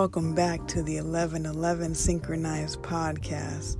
Welcome 0.00 0.32
back 0.32 0.64
to 0.68 0.80
the 0.84 1.00
1111 1.00 1.92
Synchronized 1.92 2.80
Podcast. 2.82 3.78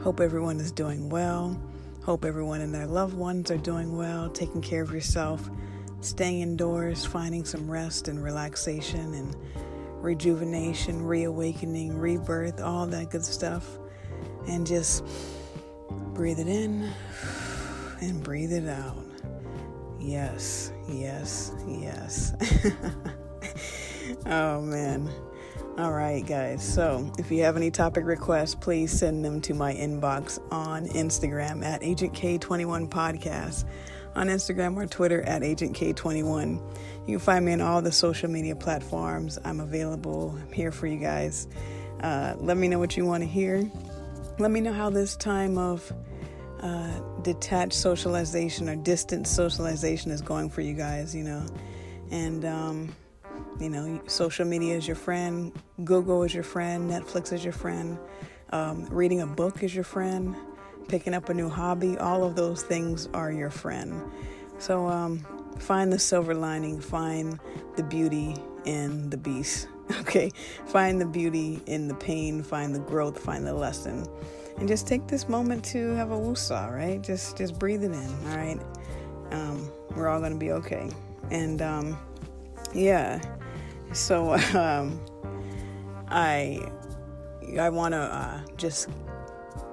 Hope 0.00 0.20
everyone 0.20 0.60
is 0.60 0.70
doing 0.70 1.08
well. 1.08 1.60
Hope 2.04 2.24
everyone 2.24 2.60
and 2.60 2.72
their 2.72 2.86
loved 2.86 3.14
ones 3.14 3.50
are 3.50 3.56
doing 3.56 3.96
well, 3.96 4.30
taking 4.30 4.62
care 4.62 4.82
of 4.82 4.92
yourself, 4.92 5.50
staying 6.02 6.42
indoors, 6.42 7.04
finding 7.04 7.44
some 7.44 7.68
rest 7.68 8.06
and 8.06 8.22
relaxation 8.22 9.12
and 9.14 9.36
rejuvenation, 10.00 11.04
reawakening, 11.04 11.98
rebirth, 11.98 12.60
all 12.60 12.86
that 12.86 13.10
good 13.10 13.24
stuff. 13.24 13.66
And 14.46 14.64
just 14.64 15.02
breathe 16.14 16.38
it 16.38 16.46
in 16.46 16.88
and 18.00 18.22
breathe 18.22 18.52
it 18.52 18.68
out. 18.68 19.04
Yes, 19.98 20.70
yes, 20.88 21.50
yes. 21.66 22.34
oh 24.26 24.60
man. 24.60 25.12
All 25.78 25.92
right, 25.92 26.26
guys. 26.26 26.66
So, 26.66 27.12
if 27.18 27.30
you 27.30 27.42
have 27.42 27.56
any 27.56 27.70
topic 27.70 28.06
requests, 28.06 28.54
please 28.54 28.90
send 28.90 29.22
them 29.22 29.42
to 29.42 29.52
my 29.52 29.74
inbox 29.74 30.40
on 30.50 30.86
Instagram 30.86 31.62
at 31.62 31.82
Agent 31.82 32.14
K21 32.14 32.88
Podcast, 32.88 33.66
on 34.14 34.28
Instagram 34.28 34.76
or 34.76 34.86
Twitter 34.86 35.20
at 35.22 35.42
Agent 35.42 35.76
K21. 35.76 36.60
You 37.06 37.18
can 37.18 37.18
find 37.18 37.44
me 37.44 37.52
on 37.52 37.60
all 37.60 37.82
the 37.82 37.92
social 37.92 38.30
media 38.30 38.56
platforms. 38.56 39.38
I'm 39.44 39.60
available. 39.60 40.34
I'm 40.40 40.50
here 40.50 40.72
for 40.72 40.86
you 40.86 40.98
guys. 40.98 41.46
Uh, 42.00 42.34
let 42.38 42.56
me 42.56 42.68
know 42.68 42.78
what 42.78 42.96
you 42.96 43.04
want 43.04 43.22
to 43.22 43.28
hear. 43.28 43.70
Let 44.38 44.50
me 44.50 44.62
know 44.62 44.72
how 44.72 44.88
this 44.88 45.14
time 45.14 45.58
of 45.58 45.92
uh, 46.60 47.00
detached 47.20 47.74
socialization 47.74 48.68
or 48.70 48.76
distant 48.76 49.26
socialization 49.26 50.10
is 50.10 50.22
going 50.22 50.48
for 50.48 50.62
you 50.62 50.72
guys, 50.72 51.14
you 51.14 51.24
know. 51.24 51.46
And, 52.10 52.44
um, 52.46 52.96
you 53.60 53.70
know, 53.70 54.00
social 54.06 54.44
media 54.44 54.76
is 54.76 54.86
your 54.86 54.96
friend, 54.96 55.52
Google 55.84 56.22
is 56.22 56.34
your 56.34 56.44
friend, 56.44 56.90
Netflix 56.90 57.32
is 57.32 57.42
your 57.42 57.52
friend, 57.52 57.98
um, 58.50 58.86
reading 58.86 59.20
a 59.20 59.26
book 59.26 59.62
is 59.62 59.74
your 59.74 59.84
friend, 59.84 60.36
picking 60.88 61.14
up 61.14 61.28
a 61.28 61.34
new 61.34 61.48
hobby, 61.48 61.96
all 61.98 62.24
of 62.24 62.36
those 62.36 62.62
things 62.62 63.08
are 63.14 63.32
your 63.32 63.50
friend. 63.50 64.02
So 64.58 64.86
um, 64.86 65.18
find 65.58 65.92
the 65.92 65.98
silver 65.98 66.34
lining, 66.34 66.80
find 66.80 67.38
the 67.76 67.82
beauty 67.82 68.36
in 68.64 69.10
the 69.10 69.16
beast. 69.16 69.68
Okay, 70.00 70.32
find 70.66 71.00
the 71.00 71.06
beauty 71.06 71.62
in 71.66 71.86
the 71.86 71.94
pain, 71.94 72.42
find 72.42 72.74
the 72.74 72.80
growth, 72.80 73.20
find 73.20 73.46
the 73.46 73.54
lesson, 73.54 74.04
and 74.58 74.66
just 74.66 74.88
take 74.88 75.06
this 75.06 75.28
moment 75.28 75.64
to 75.66 75.90
have 75.90 76.10
a 76.10 76.16
woosah, 76.16 76.74
right? 76.74 77.00
Just 77.00 77.36
just 77.36 77.56
breathe 77.56 77.84
it 77.84 77.92
in, 77.92 78.28
all 78.28 78.36
right. 78.36 78.60
Um, 79.30 79.70
we're 79.94 80.08
all 80.08 80.20
gonna 80.20 80.34
be 80.34 80.50
okay, 80.50 80.90
and 81.30 81.62
um, 81.62 81.96
yeah. 82.76 83.20
So 83.92 84.34
um, 84.54 85.00
I 86.08 86.60
I 87.58 87.70
want 87.70 87.92
to 87.92 87.98
uh, 87.98 88.40
just 88.56 88.88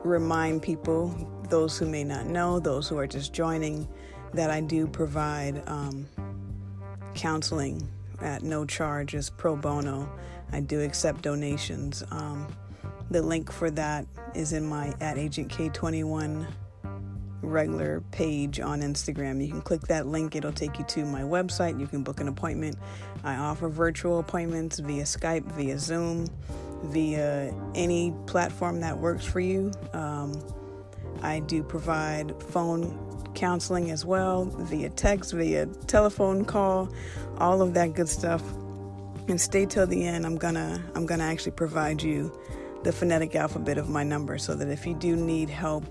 remind 0.04 0.62
people, 0.62 1.16
those 1.50 1.78
who 1.78 1.86
may 1.86 2.04
not 2.04 2.28
know, 2.28 2.60
those 2.60 2.88
who 2.88 2.98
are 2.98 3.08
just 3.08 3.34
joining, 3.34 3.88
that 4.34 4.50
I 4.50 4.62
do 4.62 4.88
provide 4.88 5.62
um, 5.68 6.08
counseling 7.14 7.88
at 8.22 8.44
no 8.44 8.66
charge 8.66 9.16
as 9.16 9.30
pro 9.30 9.56
bono. 9.56 10.10
I 10.52 10.60
do 10.60 10.82
accept 10.82 11.24
donations. 11.24 12.04
Um, 12.12 12.48
the 13.10 13.22
link 13.22 13.52
for 13.52 13.70
that 13.72 14.06
is 14.34 14.54
in 14.54 14.66
my 14.66 14.94
at 15.02 15.18
Agent 15.18 15.50
K21 15.50 16.46
regular 17.44 18.02
page 18.12 18.60
on 18.60 18.82
Instagram. 18.82 19.44
You 19.44 19.52
can 19.52 19.62
click 19.62 19.82
that 19.82 20.08
link, 20.08 20.36
it'll 20.36 20.52
take 20.52 20.80
you 20.80 20.86
to 20.86 21.06
my 21.06 21.22
website. 21.22 21.80
You 21.80 21.88
can 21.88 22.04
book 22.04 22.20
an 22.20 22.28
appointment. 22.28 22.78
I 23.24 23.36
offer 23.36 23.70
virtual 23.70 24.20
appointments 24.20 24.80
via 24.80 25.04
Skype, 25.04 25.52
via 25.54 25.78
Zoom, 25.78 26.28
via 26.84 27.54
any 27.76 28.14
platform 28.26 28.82
that 28.82 28.98
works 28.98 29.26
for 29.26 29.40
you. 29.40 29.72
Um, 29.94 30.42
I 31.22 31.40
do 31.40 31.64
provide 31.64 32.42
phone 32.44 33.32
counseling 33.34 33.92
as 33.92 34.06
well, 34.06 34.46
via 34.46 34.90
text, 34.90 35.34
via 35.34 35.66
telephone 35.88 36.46
call, 36.46 36.90
all 37.38 37.62
of 37.62 37.74
that 37.74 37.94
good 37.94 38.10
stuff. 38.10 38.42
And 39.30 39.40
stay 39.40 39.66
till 39.66 39.88
the 39.88 40.06
end. 40.06 40.26
I'm 40.26 40.36
gonna 40.36 40.84
I'm 40.96 41.06
gonna 41.06 41.24
actually 41.24 41.54
provide 41.54 42.04
you 42.04 42.38
the 42.84 42.92
phonetic 42.92 43.36
alphabet 43.36 43.78
of 43.78 43.90
my 43.90 44.04
number 44.04 44.38
so 44.38 44.54
that 44.56 44.68
if 44.68 44.86
you 44.86 44.94
do 44.94 45.16
need 45.16 45.50
help 45.50 45.86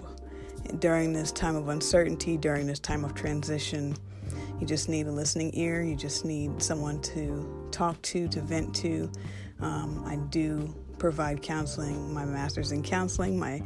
during 0.78 1.12
this 1.12 1.32
time 1.32 1.56
of 1.56 1.68
uncertainty, 1.68 2.36
during 2.36 2.66
this 2.66 2.78
time 2.78 3.04
of 3.04 3.14
transition. 3.14 3.96
You 4.60 4.66
just 4.66 4.88
need 4.88 5.06
a 5.06 5.12
listening 5.12 5.50
ear. 5.54 5.82
You 5.82 5.96
just 5.96 6.24
need 6.24 6.62
someone 6.62 7.00
to 7.02 7.68
talk 7.70 8.00
to, 8.02 8.28
to 8.28 8.40
vent 8.40 8.74
to. 8.76 9.10
Um, 9.60 10.04
I 10.06 10.16
do 10.16 10.74
provide 10.98 11.42
counseling. 11.42 12.14
My 12.14 12.24
master's 12.24 12.70
in 12.70 12.82
counseling. 12.82 13.38
My 13.38 13.62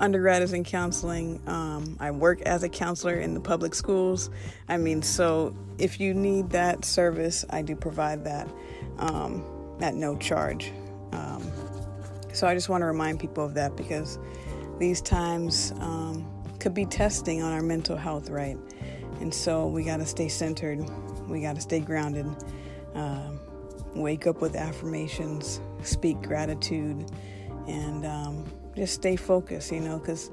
undergrad 0.00 0.42
is 0.42 0.52
in 0.52 0.64
counseling. 0.64 1.40
Um, 1.46 1.96
I 2.00 2.10
work 2.10 2.42
as 2.42 2.64
a 2.64 2.68
counselor 2.68 3.14
in 3.14 3.34
the 3.34 3.40
public 3.40 3.74
schools. 3.74 4.30
I 4.68 4.76
mean, 4.76 5.02
so 5.02 5.54
if 5.78 6.00
you 6.00 6.14
need 6.14 6.50
that 6.50 6.84
service, 6.84 7.44
I 7.50 7.62
do 7.62 7.76
provide 7.76 8.24
that 8.24 8.48
um, 8.98 9.44
at 9.80 9.94
no 9.94 10.16
charge. 10.16 10.72
Um, 11.12 11.48
so 12.32 12.46
I 12.46 12.54
just 12.54 12.68
want 12.68 12.82
to 12.82 12.86
remind 12.86 13.20
people 13.20 13.44
of 13.44 13.54
that 13.54 13.76
because 13.76 14.18
these 14.78 15.00
times 15.00 15.72
um, 15.78 16.26
could 16.60 16.74
be 16.74 16.86
testing 16.86 17.42
on 17.42 17.52
our 17.52 17.62
mental 17.62 17.96
health, 17.96 18.28
right? 18.28 18.58
And 19.20 19.32
so 19.32 19.66
we 19.66 19.84
got 19.84 19.98
to 19.98 20.06
stay 20.06 20.28
centered, 20.28 20.78
we 21.28 21.40
got 21.40 21.56
to 21.56 21.60
stay 21.60 21.80
grounded, 21.80 22.26
uh, 22.94 23.30
wake 23.94 24.26
up 24.26 24.40
with 24.40 24.56
affirmations, 24.56 25.60
speak 25.82 26.20
gratitude, 26.22 27.10
and 27.66 28.06
um, 28.06 28.44
just 28.76 28.94
stay 28.94 29.16
focused, 29.16 29.72
you 29.72 29.80
know, 29.80 29.98
because 29.98 30.30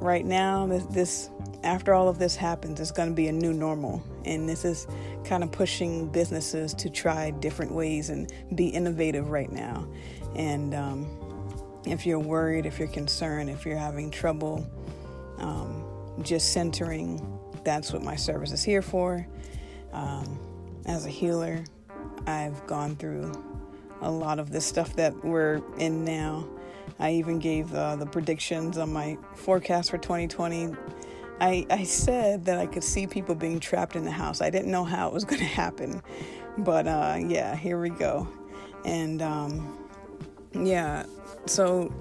right 0.00 0.24
now, 0.24 0.66
this, 0.66 0.84
this, 0.86 1.30
after 1.62 1.94
all 1.94 2.08
of 2.08 2.18
this 2.18 2.36
happens, 2.36 2.80
it's 2.80 2.90
going 2.90 3.08
to 3.08 3.14
be 3.14 3.28
a 3.28 3.32
new 3.32 3.52
normal. 3.52 4.02
And 4.24 4.48
this 4.48 4.64
is 4.64 4.86
kind 5.24 5.42
of 5.42 5.50
pushing 5.50 6.08
businesses 6.08 6.74
to 6.74 6.90
try 6.90 7.30
different 7.30 7.72
ways 7.72 8.10
and 8.10 8.32
be 8.54 8.68
innovative 8.68 9.30
right 9.30 9.50
now. 9.50 9.88
And 10.36 10.74
um, 10.74 11.80
if 11.86 12.06
you're 12.06 12.18
worried, 12.18 12.66
if 12.66 12.78
you're 12.78 12.88
concerned, 12.88 13.50
if 13.50 13.64
you're 13.64 13.78
having 13.78 14.10
trouble, 14.10 14.66
um, 15.38 15.84
just 16.22 16.52
centering. 16.52 17.38
That's 17.64 17.92
what 17.92 18.02
my 18.02 18.16
service 18.16 18.52
is 18.52 18.62
here 18.62 18.82
for. 18.82 19.26
Um, 19.92 20.38
as 20.86 21.06
a 21.06 21.10
healer, 21.10 21.64
I've 22.26 22.66
gone 22.66 22.96
through 22.96 23.32
a 24.00 24.10
lot 24.10 24.38
of 24.38 24.50
this 24.50 24.64
stuff 24.64 24.94
that 24.96 25.24
we're 25.24 25.62
in 25.78 26.04
now. 26.04 26.46
I 26.98 27.12
even 27.12 27.38
gave 27.38 27.72
uh, 27.74 27.96
the 27.96 28.06
predictions 28.06 28.78
on 28.78 28.92
my 28.92 29.18
forecast 29.34 29.90
for 29.90 29.98
2020. 29.98 30.74
I, 31.40 31.66
I 31.70 31.84
said 31.84 32.44
that 32.46 32.58
I 32.58 32.66
could 32.66 32.82
see 32.82 33.06
people 33.06 33.34
being 33.34 33.60
trapped 33.60 33.94
in 33.94 34.04
the 34.04 34.10
house. 34.10 34.40
I 34.40 34.50
didn't 34.50 34.70
know 34.70 34.84
how 34.84 35.08
it 35.08 35.14
was 35.14 35.24
going 35.24 35.40
to 35.40 35.44
happen, 35.44 36.02
but 36.58 36.86
uh, 36.86 37.18
yeah, 37.20 37.54
here 37.54 37.80
we 37.80 37.90
go. 37.90 38.26
And 38.84 39.22
um, 39.22 39.78
yeah, 40.52 41.06
so 41.46 41.92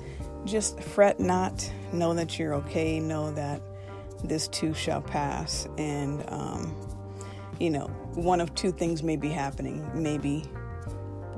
just 0.45 0.79
fret 0.81 1.19
not. 1.19 1.71
Know 1.91 2.13
that 2.13 2.37
you're 2.37 2.53
okay. 2.55 2.99
Know 2.99 3.31
that 3.31 3.61
this 4.23 4.47
too 4.47 4.73
shall 4.73 5.01
pass. 5.01 5.67
And, 5.77 6.23
um, 6.29 6.75
you 7.59 7.69
know, 7.69 7.87
one 8.13 8.41
of 8.41 8.53
two 8.55 8.71
things 8.71 9.03
may 9.03 9.15
be 9.15 9.29
happening. 9.29 9.89
Maybe 9.93 10.43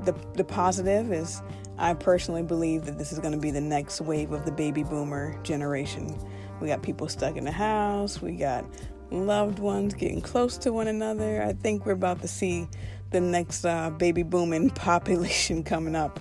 the, 0.04 0.14
the 0.34 0.44
positive 0.44 1.12
is 1.12 1.42
I 1.78 1.94
personally 1.94 2.42
believe 2.42 2.84
that 2.84 2.98
this 2.98 3.12
is 3.12 3.18
going 3.18 3.32
to 3.32 3.38
be 3.38 3.50
the 3.50 3.60
next 3.60 4.00
wave 4.00 4.32
of 4.32 4.44
the 4.44 4.52
baby 4.52 4.82
boomer 4.82 5.38
generation. 5.42 6.16
We 6.60 6.68
got 6.68 6.82
people 6.82 7.08
stuck 7.08 7.36
in 7.36 7.44
the 7.44 7.52
house, 7.52 8.20
we 8.20 8.32
got 8.32 8.66
loved 9.10 9.58
ones 9.58 9.94
getting 9.94 10.20
close 10.20 10.58
to 10.58 10.72
one 10.72 10.88
another. 10.88 11.42
I 11.42 11.54
think 11.54 11.86
we're 11.86 11.92
about 11.92 12.20
to 12.20 12.28
see 12.28 12.68
the 13.10 13.20
next 13.20 13.64
uh, 13.64 13.90
baby 13.90 14.22
booming 14.22 14.70
population 14.74 15.64
coming 15.64 15.96
up. 15.96 16.20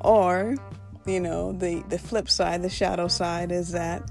Or 0.00 0.54
you 1.06 1.20
know, 1.20 1.52
the, 1.52 1.82
the 1.88 1.98
flip 1.98 2.28
side, 2.28 2.62
the 2.62 2.68
shadow 2.68 3.08
side 3.08 3.52
is 3.52 3.72
that 3.72 4.10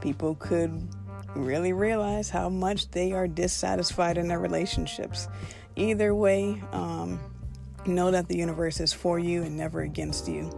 people 0.00 0.34
could 0.36 0.88
really 1.34 1.72
realize 1.72 2.30
how 2.30 2.48
much 2.48 2.90
they 2.90 3.12
are 3.12 3.28
dissatisfied 3.28 4.18
in 4.18 4.28
their 4.28 4.38
relationships. 4.38 5.28
Either 5.76 6.14
way, 6.14 6.60
um, 6.72 7.20
know 7.86 8.10
that 8.10 8.28
the 8.28 8.36
universe 8.36 8.80
is 8.80 8.92
for 8.92 9.18
you 9.18 9.42
and 9.42 9.56
never 9.56 9.82
against 9.82 10.28
you. 10.28 10.50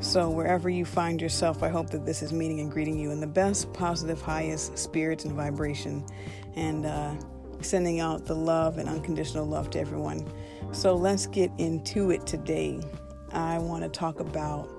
So, 0.00 0.28
wherever 0.28 0.68
you 0.68 0.84
find 0.84 1.22
yourself, 1.22 1.62
I 1.62 1.68
hope 1.68 1.90
that 1.90 2.04
this 2.04 2.22
is 2.22 2.32
meeting 2.32 2.60
and 2.60 2.70
greeting 2.70 2.98
you 2.98 3.10
in 3.10 3.20
the 3.20 3.28
best, 3.28 3.72
positive, 3.72 4.20
highest 4.20 4.76
spirits 4.76 5.24
and 5.24 5.34
vibration, 5.34 6.04
and 6.56 6.84
uh, 6.84 7.14
sending 7.60 8.00
out 8.00 8.26
the 8.26 8.34
love 8.34 8.78
and 8.78 8.88
unconditional 8.88 9.46
love 9.46 9.70
to 9.70 9.80
everyone. 9.80 10.28
So, 10.72 10.96
let's 10.96 11.26
get 11.26 11.50
into 11.58 12.10
it 12.10 12.26
today. 12.26 12.80
I 13.32 13.58
want 13.58 13.84
to 13.84 13.88
talk 13.88 14.18
about 14.18 14.73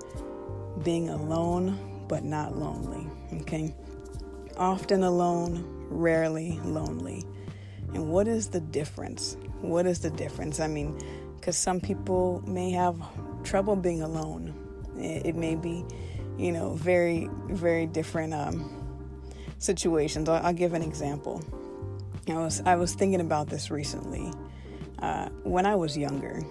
being 0.83 1.09
alone 1.09 1.79
but 2.07 2.23
not 2.23 2.57
lonely. 2.57 3.07
Okay? 3.41 3.73
Often 4.57 5.03
alone, 5.03 5.65
rarely 5.89 6.59
lonely. 6.63 7.23
And 7.93 8.09
what 8.09 8.27
is 8.27 8.49
the 8.49 8.59
difference? 8.59 9.37
What 9.61 9.85
is 9.85 9.99
the 9.99 10.09
difference? 10.09 10.59
I 10.59 10.67
mean, 10.67 10.99
because 11.35 11.57
some 11.57 11.79
people 11.79 12.43
may 12.45 12.71
have 12.71 12.97
trouble 13.43 13.75
being 13.75 14.01
alone. 14.01 14.53
It, 14.97 15.27
it, 15.27 15.35
may 15.35 15.55
be, 15.55 15.85
you 16.37 16.51
know, 16.51 16.73
very, 16.73 17.29
very 17.49 17.85
different 17.85 18.33
um, 18.33 18.69
situations. 19.59 20.29
I'll, 20.29 20.45
I'll, 20.45 20.53
give 20.53 20.73
an 20.73 20.81
example. 20.81 21.43
I 22.27 22.33
was 22.33 22.61
I 22.65 22.75
was 22.75 22.93
thinking 22.93 23.21
about 23.21 23.47
this 23.47 23.69
recently. 23.69 24.31
Uh, 24.99 25.29
when 25.43 25.65
I 25.65 25.75
was 25.75 25.97
younger, 25.97 26.41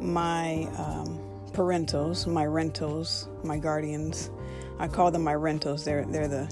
my 0.00 0.64
um, 0.76 1.17
parentals, 1.58 2.24
my 2.28 2.46
rentals, 2.46 3.28
my 3.42 3.58
guardians, 3.58 4.30
I 4.78 4.86
call 4.86 5.10
them 5.10 5.24
my 5.24 5.34
rentals. 5.34 5.84
They're 5.84 6.04
they're 6.04 6.28
the 6.28 6.48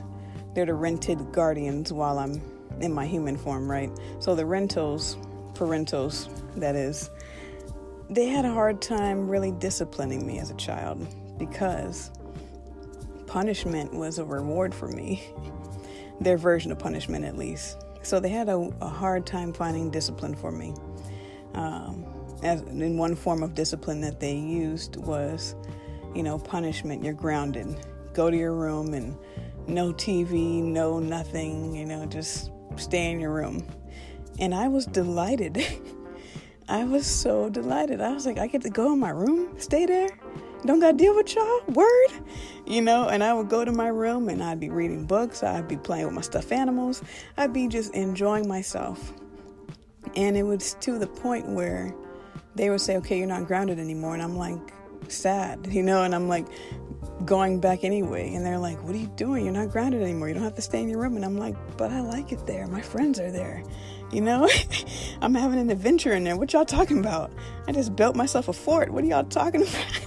they're 0.52 0.66
the 0.66 0.74
rented 0.74 1.30
guardians 1.30 1.92
while 1.92 2.18
I'm 2.18 2.42
in 2.80 2.92
my 2.92 3.06
human 3.06 3.36
form, 3.36 3.70
right? 3.70 3.90
So 4.18 4.34
the 4.34 4.44
rentals, 4.44 5.16
parentals, 5.54 6.28
that 6.56 6.74
is, 6.74 7.08
they 8.10 8.26
had 8.26 8.44
a 8.44 8.52
hard 8.52 8.82
time 8.82 9.28
really 9.28 9.52
disciplining 9.52 10.26
me 10.26 10.40
as 10.40 10.50
a 10.50 10.54
child 10.54 11.06
because 11.38 12.10
punishment 13.26 13.94
was 13.94 14.18
a 14.18 14.24
reward 14.24 14.74
for 14.74 14.88
me. 14.88 15.22
Their 16.20 16.36
version 16.36 16.72
of 16.72 16.78
punishment, 16.78 17.24
at 17.24 17.36
least. 17.36 17.76
So 18.02 18.18
they 18.18 18.30
had 18.30 18.48
a, 18.48 18.70
a 18.80 18.88
hard 18.88 19.24
time 19.24 19.52
finding 19.52 19.90
discipline 19.90 20.34
for 20.34 20.50
me. 20.50 20.74
Um, 21.54 22.06
as 22.42 22.62
in 22.62 22.96
one 22.96 23.14
form 23.14 23.42
of 23.42 23.54
discipline 23.54 24.00
that 24.02 24.20
they 24.20 24.34
used 24.34 24.96
was, 24.96 25.54
you 26.14 26.22
know, 26.22 26.38
punishment. 26.38 27.04
You're 27.04 27.14
grounded. 27.14 27.86
Go 28.12 28.30
to 28.30 28.36
your 28.36 28.54
room 28.54 28.94
and 28.94 29.16
no 29.66 29.92
TV, 29.92 30.62
no 30.62 30.98
nothing. 30.98 31.74
You 31.74 31.86
know, 31.86 32.06
just 32.06 32.50
stay 32.76 33.10
in 33.10 33.20
your 33.20 33.32
room. 33.32 33.66
And 34.38 34.54
I 34.54 34.68
was 34.68 34.86
delighted. 34.86 35.64
I 36.68 36.84
was 36.84 37.06
so 37.06 37.48
delighted. 37.48 38.00
I 38.00 38.12
was 38.12 38.26
like, 38.26 38.38
I 38.38 38.48
get 38.48 38.62
to 38.62 38.70
go 38.70 38.92
in 38.92 38.98
my 38.98 39.10
room, 39.10 39.54
stay 39.58 39.86
there, 39.86 40.08
don't 40.66 40.80
gotta 40.80 40.96
deal 40.96 41.14
with 41.14 41.34
y'all. 41.34 41.60
Word, 41.68 42.10
you 42.66 42.82
know. 42.82 43.08
And 43.08 43.22
I 43.22 43.32
would 43.32 43.48
go 43.48 43.64
to 43.64 43.72
my 43.72 43.88
room 43.88 44.28
and 44.28 44.42
I'd 44.42 44.58
be 44.58 44.68
reading 44.68 45.04
books. 45.04 45.42
I'd 45.42 45.68
be 45.68 45.76
playing 45.76 46.06
with 46.06 46.14
my 46.14 46.22
stuffed 46.22 46.50
animals. 46.50 47.02
I'd 47.36 47.52
be 47.52 47.68
just 47.68 47.94
enjoying 47.94 48.48
myself. 48.48 49.12
And 50.16 50.36
it 50.36 50.42
was 50.42 50.74
to 50.80 50.98
the 50.98 51.06
point 51.06 51.48
where 51.48 51.94
they 52.56 52.70
would 52.70 52.80
say, 52.80 52.96
"Okay, 52.98 53.18
you're 53.18 53.26
not 53.26 53.46
grounded 53.46 53.78
anymore," 53.78 54.14
and 54.14 54.22
I'm 54.22 54.36
like, 54.36 54.58
sad, 55.08 55.66
you 55.70 55.82
know. 55.82 56.02
And 56.02 56.14
I'm 56.14 56.28
like, 56.28 56.46
going 57.24 57.60
back 57.60 57.84
anyway. 57.84 58.34
And 58.34 58.44
they're 58.44 58.58
like, 58.58 58.82
What 58.82 58.94
are 58.94 58.98
you 58.98 59.10
doing? 59.16 59.44
You're 59.44 59.54
not 59.54 59.70
grounded 59.70 60.02
anymore. 60.02 60.28
You 60.28 60.34
don't 60.34 60.42
have 60.42 60.54
to 60.56 60.62
stay 60.62 60.82
in 60.82 60.88
your 60.88 61.00
room. 61.00 61.16
And 61.16 61.24
I'm 61.24 61.38
like, 61.38 61.56
But 61.76 61.90
I 61.90 62.00
like 62.00 62.32
it 62.32 62.46
there. 62.46 62.66
My 62.66 62.82
friends 62.82 63.18
are 63.18 63.30
there. 63.30 63.62
You 64.12 64.20
know, 64.20 64.48
I'm 65.20 65.34
having 65.34 65.58
an 65.58 65.70
adventure 65.70 66.12
in 66.12 66.24
there. 66.24 66.36
What 66.36 66.52
y'all 66.52 66.64
talking 66.64 66.98
about? 66.98 67.32
I 67.66 67.72
just 67.72 67.96
built 67.96 68.14
myself 68.14 68.48
a 68.48 68.52
fort. 68.52 68.90
What 68.90 69.02
are 69.02 69.06
y'all 69.06 69.24
talking 69.24 69.62
about? 69.68 70.02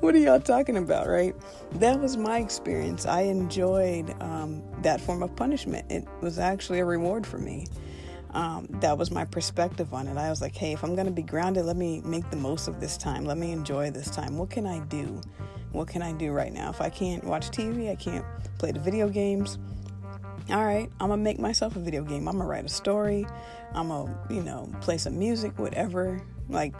what 0.00 0.14
are 0.14 0.18
y'all 0.18 0.40
talking 0.40 0.76
about, 0.76 1.08
right? 1.08 1.34
That 1.72 1.98
was 2.00 2.16
my 2.16 2.38
experience. 2.38 3.06
I 3.06 3.22
enjoyed 3.22 4.14
um, 4.20 4.62
that 4.82 5.00
form 5.00 5.22
of 5.22 5.34
punishment. 5.34 5.90
It 5.90 6.06
was 6.20 6.38
actually 6.38 6.80
a 6.80 6.84
reward 6.84 7.26
for 7.26 7.38
me. 7.38 7.66
Um, 8.32 8.66
that 8.80 8.96
was 8.96 9.10
my 9.10 9.24
perspective 9.24 9.92
on 9.92 10.08
it. 10.08 10.16
I 10.16 10.30
was 10.30 10.40
like, 10.40 10.56
hey, 10.56 10.72
if 10.72 10.82
I'm 10.82 10.94
going 10.94 11.06
to 11.06 11.12
be 11.12 11.22
grounded, 11.22 11.66
let 11.66 11.76
me 11.76 12.00
make 12.04 12.28
the 12.30 12.36
most 12.36 12.66
of 12.66 12.80
this 12.80 12.96
time. 12.96 13.24
Let 13.24 13.36
me 13.36 13.52
enjoy 13.52 13.90
this 13.90 14.08
time. 14.10 14.38
What 14.38 14.50
can 14.50 14.66
I 14.66 14.78
do? 14.80 15.20
What 15.72 15.88
can 15.88 16.02
I 16.02 16.12
do 16.12 16.32
right 16.32 16.52
now? 16.52 16.70
If 16.70 16.80
I 16.80 16.88
can't 16.90 17.24
watch 17.24 17.50
TV, 17.50 17.90
I 17.90 17.94
can't 17.94 18.24
play 18.58 18.72
the 18.72 18.80
video 18.80 19.08
games. 19.08 19.58
All 20.50 20.64
right, 20.64 20.90
I'm 21.00 21.08
gonna 21.08 21.22
make 21.22 21.38
myself 21.38 21.76
a 21.76 21.78
video 21.78 22.02
game. 22.02 22.26
I'm 22.28 22.36
gonna 22.36 22.48
write 22.48 22.64
a 22.64 22.68
story. 22.68 23.26
I'm 23.74 23.88
gonna, 23.88 24.18
you 24.28 24.42
know, 24.42 24.70
play 24.80 24.98
some 24.98 25.18
music, 25.18 25.58
whatever. 25.58 26.20
Like, 26.48 26.74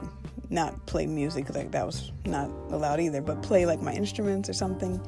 not 0.51 0.85
play 0.87 1.07
music, 1.07 1.55
like 1.55 1.71
that 1.71 1.87
was 1.87 2.13
not 2.27 2.51
allowed 2.71 3.01
either, 3.01 3.23
but 3.23 3.43
play 3.43 3.65
like 3.65 3.81
my 3.81 3.93
instruments 3.93 4.49
or 4.49 4.53
something. 4.53 5.01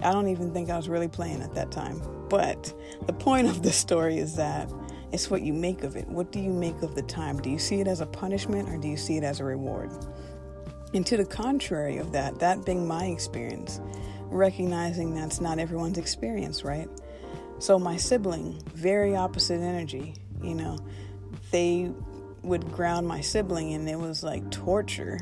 I 0.00 0.12
don't 0.12 0.28
even 0.28 0.52
think 0.52 0.70
I 0.70 0.76
was 0.76 0.88
really 0.88 1.08
playing 1.08 1.42
at 1.42 1.54
that 1.54 1.70
time. 1.70 2.00
But 2.28 2.72
the 3.06 3.12
point 3.12 3.48
of 3.48 3.62
this 3.62 3.76
story 3.76 4.18
is 4.18 4.36
that 4.36 4.70
it's 5.14 5.30
what 5.30 5.42
you 5.42 5.52
make 5.52 5.84
of 5.84 5.94
it. 5.94 6.08
What 6.08 6.32
do 6.32 6.40
you 6.40 6.50
make 6.50 6.82
of 6.82 6.96
the 6.96 7.02
time? 7.02 7.40
Do 7.40 7.48
you 7.48 7.58
see 7.58 7.80
it 7.80 7.86
as 7.86 8.00
a 8.00 8.06
punishment 8.06 8.68
or 8.68 8.76
do 8.76 8.88
you 8.88 8.96
see 8.96 9.16
it 9.16 9.22
as 9.22 9.38
a 9.38 9.44
reward? 9.44 9.92
And 10.92 11.06
to 11.06 11.16
the 11.16 11.24
contrary 11.24 11.98
of 11.98 12.10
that, 12.12 12.40
that 12.40 12.66
being 12.66 12.88
my 12.88 13.04
experience, 13.04 13.80
recognizing 14.24 15.14
that's 15.14 15.40
not 15.40 15.60
everyone's 15.60 15.98
experience, 15.98 16.64
right? 16.64 16.88
So 17.60 17.78
my 17.78 17.96
sibling, 17.96 18.60
very 18.74 19.14
opposite 19.14 19.60
energy, 19.60 20.16
you 20.42 20.56
know, 20.56 20.80
they 21.52 21.92
would 22.42 22.72
ground 22.72 23.06
my 23.06 23.20
sibling 23.20 23.72
and 23.74 23.88
it 23.88 23.98
was 23.98 24.24
like 24.24 24.50
torture. 24.50 25.20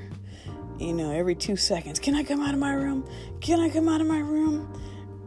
You 0.78 0.94
know, 0.94 1.12
every 1.12 1.34
two 1.34 1.56
seconds, 1.56 1.98
can 1.98 2.14
I 2.14 2.24
come 2.24 2.40
out 2.40 2.54
of 2.54 2.58
my 2.58 2.72
room? 2.72 3.06
Can 3.42 3.60
I 3.60 3.68
come 3.68 3.90
out 3.90 4.00
of 4.00 4.06
my 4.06 4.20
room? 4.20 4.72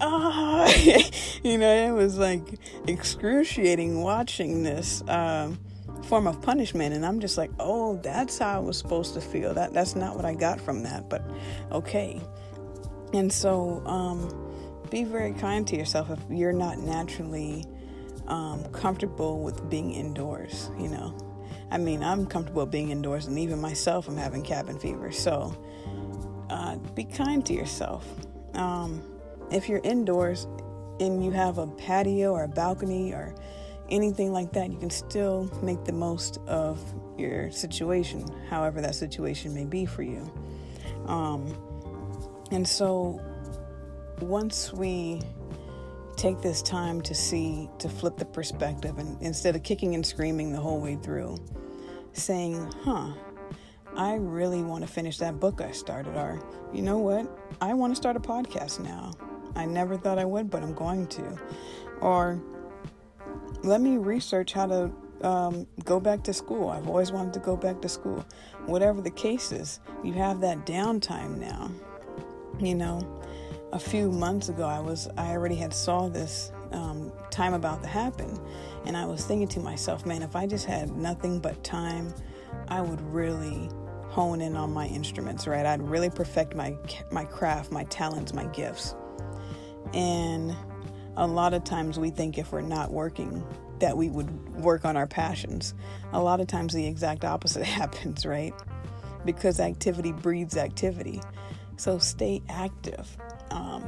Ah, 0.02 0.68
you 1.44 1.58
know, 1.58 1.88
it 1.88 1.92
was 1.92 2.18
like 2.18 2.60
excruciating 2.88 4.02
watching 4.02 4.64
this. 4.64 5.04
Um, 5.08 5.60
form 6.04 6.28
of 6.28 6.40
punishment 6.40 6.94
and 6.94 7.04
i'm 7.04 7.20
just 7.20 7.36
like 7.36 7.50
oh 7.60 7.96
that's 8.04 8.38
how 8.38 8.58
i 8.58 8.60
was 8.60 8.78
supposed 8.78 9.16
to 9.16 9.22
feel. 9.22 9.56
That 9.56 9.74
that's 9.74 9.96
not 9.96 10.16
what 10.16 10.24
i 10.24 10.36
got 10.36 10.62
from 10.62 10.84
that 10.84 11.10
but 11.10 11.24
okay. 11.72 12.22
And 13.14 13.32
so 13.32 13.82
um, 13.88 14.30
be 14.92 15.04
very 15.04 15.34
kind 15.34 15.66
to 15.68 15.76
yourself 15.76 16.12
if 16.12 16.20
you're 16.30 16.54
not 16.54 16.78
naturally 16.78 17.66
um, 18.28 18.64
comfortable 18.66 19.42
with 19.42 19.68
being 19.68 19.94
indoors 19.94 20.70
you 20.78 20.90
know? 20.90 21.18
I 21.72 21.80
mean 21.80 22.04
i'm 22.04 22.28
comfortable 22.28 22.68
being 22.68 22.92
indoors 22.92 23.26
and 23.26 23.40
even 23.40 23.60
myself 23.60 24.08
i'm 24.08 24.18
having 24.18 24.44
cabin 24.44 24.78
fever 24.78 25.12
so 25.12 25.58
uh, 26.50 26.76
be 26.94 27.04
kind 27.04 27.46
to 27.46 27.54
yourself. 27.54 28.06
Um, 28.54 29.02
if 29.52 29.70
you're 29.70 29.82
indoors 29.84 30.48
and 31.00 31.24
you 31.24 31.32
have 31.32 31.58
a 31.58 31.68
patio 31.68 32.32
or 32.32 32.44
a 32.44 32.48
balcony 32.48 33.14
or 33.14 33.36
anything 33.90 34.32
like 34.32 34.52
that, 34.54 34.72
you 34.72 34.78
can 34.78 34.90
still 34.90 35.50
make 35.62 35.84
the 35.84 35.94
most 35.94 36.40
of 36.48 36.82
your 37.18 37.52
situation, 37.52 38.26
however 38.50 38.82
that 38.82 38.96
situation 38.96 39.54
may 39.54 39.66
be 39.66 39.86
for 39.86 40.04
you. 40.04 40.32
Um, 41.06 41.56
and 42.52 42.68
so 42.68 43.22
once 44.22 44.74
we 44.74 45.22
take 46.16 46.42
this 46.42 46.62
time 46.62 47.02
to 47.02 47.14
see, 47.14 47.70
to 47.80 47.90
flip 47.90 48.18
the 48.18 48.26
perspective, 48.26 48.98
and 48.98 49.22
instead 49.22 49.56
of 49.56 49.64
kicking 49.64 49.96
and 49.96 50.06
screaming 50.06 50.52
the 50.52 50.60
whole 50.60 50.80
way 50.80 50.96
through, 50.96 51.38
saying, 52.14 52.72
huh, 52.84 53.14
I 53.98 54.16
really 54.16 54.64
want 54.64 54.86
to 54.86 54.92
finish 54.92 55.18
that 55.20 55.40
book 55.40 55.62
I 55.62 55.72
started, 55.72 56.16
or 56.16 56.42
you 56.74 56.82
know 56.82 56.98
what, 56.98 57.28
I 57.62 57.74
want 57.74 57.92
to 57.92 57.96
start 57.96 58.16
a 58.16 58.20
podcast 58.20 58.80
now. 58.80 59.14
I 59.56 59.66
never 59.66 59.98
thought 59.98 60.20
I 60.20 60.26
would, 60.26 60.50
but 60.50 60.64
I'm 60.64 60.74
going 60.74 61.08
to. 61.08 61.38
Or 62.02 62.42
let 63.64 63.82
me 63.82 63.98
research 63.98 64.54
how 64.54 64.68
to 64.68 64.92
um, 65.22 65.68
go 65.84 66.00
back 66.00 66.24
to 66.24 66.34
school. 66.34 66.70
I've 66.70 66.88
always 66.88 67.12
wanted 67.12 67.34
to 67.34 67.40
go 67.40 67.56
back 67.56 67.82
to 67.82 67.90
school. 67.90 68.26
Whatever 68.66 69.02
the 69.02 69.12
case 69.12 69.52
is, 69.52 69.80
you 70.04 70.14
have 70.14 70.42
that 70.42 70.66
downtime 70.66 71.38
now. 71.38 71.72
You 72.60 72.76
know, 72.76 73.22
a 73.72 73.80
few 73.80 74.12
months 74.12 74.50
ago, 74.50 74.64
I 74.64 74.80
was 74.80 75.10
I 75.18 75.32
already 75.32 75.56
had 75.56 75.74
saw 75.74 76.08
this 76.08 76.52
um, 76.72 77.12
time 77.32 77.54
about 77.54 77.82
to 77.84 77.90
happen, 77.90 78.40
and 78.86 78.96
I 78.96 79.06
was 79.06 79.26
thinking 79.26 79.48
to 79.50 79.60
myself, 79.60 80.06
man, 80.06 80.22
if 80.22 80.36
I 80.36 80.48
just 80.48 80.66
had 80.66 80.96
nothing 80.96 81.40
but 81.40 81.64
time, 81.64 82.14
I 82.68 82.82
would 82.82 83.02
really 83.14 83.70
hone 84.08 84.40
in 84.40 84.56
on 84.56 84.72
my 84.72 84.88
instruments. 84.88 85.48
Right, 85.48 85.66
I'd 85.66 85.82
really 85.82 86.10
perfect 86.10 86.56
my 86.56 86.78
my 87.12 87.26
craft, 87.26 87.72
my 87.72 87.84
talents, 87.86 88.34
my 88.34 88.46
gifts, 88.46 88.96
and 89.94 90.56
a 91.18 91.28
lot 91.28 91.54
of 91.54 91.64
times 91.64 91.98
we 91.98 92.10
think 92.10 92.38
if 92.38 92.52
we're 92.52 92.62
not 92.62 92.92
working 92.92 93.46
that 93.80 93.98
we 93.98 94.10
would 94.10 94.56
work 94.56 94.86
on 94.86 94.96
our 94.98 95.08
passions. 95.08 95.74
A 96.14 96.22
lot 96.22 96.40
of 96.40 96.48
times 96.48 96.74
the 96.74 96.86
exact 96.88 97.26
opposite 97.26 97.64
happens, 97.66 98.26
right? 98.26 98.54
Because 99.26 99.60
activity 99.60 100.12
breeds 100.12 100.58
activity. 100.58 101.22
So 101.78 101.98
stay 101.98 102.42
active. 102.48 103.18
Um, 103.52 103.84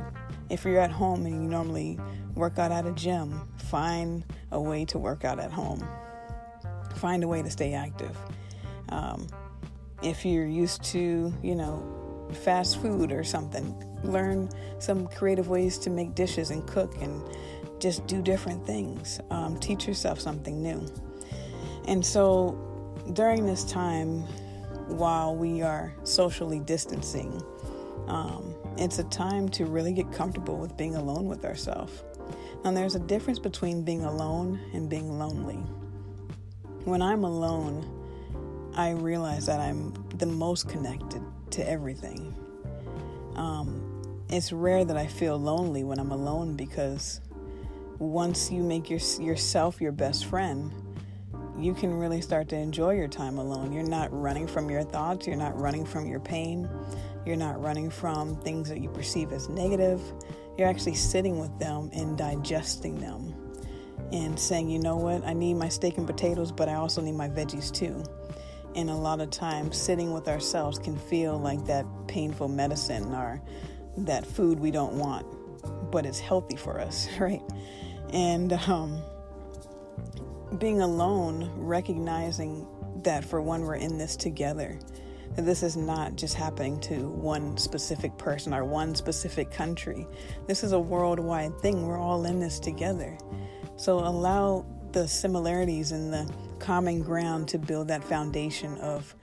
if 0.50 0.66
you're 0.66 0.80
at 0.80 0.92
home 0.92 1.26
and 1.26 1.44
you 1.44 1.50
normally 1.50 2.00
work 2.36 2.60
out 2.60 2.72
at 2.72 2.86
a 2.86 2.92
gym, 2.92 3.48
find 3.58 4.24
a 4.52 4.60
way 4.60 4.86
to 4.86 4.98
work 4.98 5.26
out 5.26 5.40
at 5.40 5.52
home. 5.52 5.88
Find 6.96 7.24
a 7.24 7.28
way 7.28 7.42
to 7.42 7.50
stay 7.50 7.74
active. 7.74 8.16
Um, 8.90 9.28
if 10.02 10.26
you're 10.26 10.46
used 10.46 10.84
to, 10.86 11.34
you 11.42 11.56
know, 11.56 11.97
fast 12.34 12.82
food 12.82 13.12
or 13.12 13.24
something, 13.24 13.76
learn 14.04 14.50
some 14.80 15.08
creative 15.08 15.50
ways 15.50 15.78
to 15.80 15.90
make 15.90 16.16
dishes 16.16 16.52
and 16.52 16.66
cook 16.68 16.96
and 17.02 17.24
just 17.80 18.06
do 18.08 18.22
different 18.22 18.66
things. 18.66 19.20
Um, 19.30 19.60
teach 19.60 19.88
yourself 19.88 20.20
something 20.20 20.62
new. 20.62 20.86
And 21.88 22.06
so 22.06 22.58
during 23.14 23.46
this 23.46 23.64
time, 23.64 24.22
while 24.88 25.36
we 25.36 25.62
are 25.62 25.94
socially 26.04 26.60
distancing, 26.60 27.42
um, 28.08 28.56
it's 28.78 29.00
a 29.00 29.04
time 29.06 29.50
to 29.50 29.66
really 29.66 29.94
get 29.94 30.12
comfortable 30.12 30.58
with 30.58 30.78
being 30.78 30.96
alone 30.96 31.28
with 31.28 31.46
ourselves. 31.46 32.04
Now, 32.64 32.72
there's 32.72 32.96
a 32.96 33.00
difference 33.00 33.40
between 33.40 33.84
being 33.84 34.04
alone 34.04 34.60
and 34.74 34.90
being 34.90 35.18
lonely. 35.18 35.60
When 36.84 37.02
I'm 37.02 37.24
alone, 37.24 37.94
I 38.76 38.92
realize 38.92 39.46
that 39.46 39.60
I'm 39.60 39.94
the 40.16 40.26
most 40.26 40.68
connected 40.68 41.22
to 41.52 41.70
everything. 41.70 42.34
Um, 43.36 44.24
it's 44.30 44.52
rare 44.52 44.84
that 44.84 44.98
I 44.98 45.08
feel 45.08 45.38
lonely 45.38 45.84
when 45.84 46.00
I'm 46.00 46.12
alone 46.12 46.56
because 46.56 47.22
once 48.00 48.52
you 48.52 48.64
make 48.64 48.90
your, 48.90 49.00
yourself 49.20 49.82
your 49.82 49.92
best 49.92 50.26
friend, 50.26 50.72
you 51.58 51.74
can 51.74 51.94
really 51.94 52.22
start 52.22 52.50
to 52.50 52.56
enjoy 52.56 52.94
your 52.94 53.08
time 53.08 53.38
alone. 53.38 53.72
You're 53.74 53.88
not 53.88 54.10
running 54.12 54.48
from 54.48 54.70
your 54.70 54.84
thoughts, 54.84 55.26
you're 55.26 55.36
not 55.36 55.60
running 55.60 55.86
from 55.86 56.08
your 56.08 56.20
pain, 56.20 56.70
you're 57.26 57.36
not 57.36 57.62
running 57.62 57.90
from 57.90 58.40
things 58.42 58.70
that 58.70 58.80
you 58.80 58.90
perceive 58.90 59.32
as 59.32 59.50
negative. 59.50 60.02
You're 60.58 60.68
actually 60.68 60.96
sitting 60.96 61.40
with 61.40 61.58
them 61.60 61.90
and 61.94 62.18
digesting 62.18 63.00
them 63.00 63.34
and 64.12 64.40
saying, 64.40 64.70
you 64.70 64.80
know 64.80 64.96
what, 64.96 65.26
I 65.26 65.34
need 65.34 65.56
my 65.56 65.70
steak 65.70 65.98
and 65.98 66.08
potatoes, 66.08 66.52
but 66.52 66.70
I 66.70 66.76
also 66.76 67.02
need 67.02 67.16
my 67.16 67.30
veggies 67.30 67.72
too. 67.74 68.04
And 68.78 68.92
a 68.92 68.96
lot 68.96 69.22
of 69.22 69.32
times, 69.32 69.76
sitting 69.76 70.14
with 70.14 70.28
ourselves 70.28 70.78
can 70.78 70.96
feel 70.96 71.40
like 71.40 71.66
that 71.66 71.84
painful 72.08 72.48
medicine 72.48 73.12
or 73.12 73.42
that 73.98 74.24
food 74.24 74.60
we 74.60 74.70
don't 74.70 74.94
want, 74.94 75.26
but 75.92 76.06
it's 76.06 76.20
healthy 76.20 76.56
for 76.56 76.80
us, 76.80 77.10
right? 77.20 77.42
And 78.14 78.54
um, 78.54 79.02
being 80.60 80.82
alone, 80.82 81.52
recognizing 81.56 82.68
that 83.04 83.26
for 83.26 83.42
one, 83.42 83.64
we're 83.64 83.76
in 83.76 83.98
this 83.98 84.16
together. 84.16 84.80
That 85.36 85.46
this 85.46 85.64
is 85.64 85.76
not 85.76 86.16
just 86.16 86.36
happening 86.36 86.80
to 86.82 87.10
one 87.10 87.58
specific 87.58 88.16
person 88.20 88.54
or 88.54 88.64
one 88.64 88.94
specific 88.94 89.50
country. 89.50 90.06
This 90.46 90.64
is 90.64 90.72
a 90.72 90.80
worldwide 90.80 91.60
thing. 91.62 91.88
We're 91.88 92.00
all 92.00 92.26
in 92.26 92.40
this 92.40 92.60
together. 92.60 93.18
So 93.76 93.98
allow 94.00 94.66
the 94.98 95.08
similarities 95.08 95.92
and 95.92 96.12
the 96.12 96.28
common 96.58 97.04
ground 97.04 97.48
to 97.48 97.60
build 97.60 97.88
that 97.88 98.04
foundation 98.04 98.76
of 98.80 99.14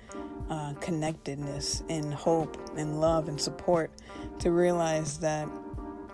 uh, 0.48 0.72
connectedness 0.74 1.82
and 1.88 2.14
hope 2.14 2.56
and 2.76 3.00
love 3.00 3.26
and 3.26 3.40
support 3.40 3.90
to 4.38 4.52
realize 4.52 5.18
that 5.18 5.48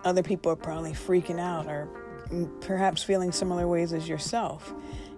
other 0.03 0.23
people 0.23 0.51
are 0.51 0.57
probably 0.57 0.93
freaking 0.93 1.39
out 1.39 1.67
or 1.67 1.91
perhaps 2.63 3.03
feeling 3.03 3.31
similar 3.31 3.69
ways 3.69 3.93
as 3.93 4.09
yourself. 4.09 4.73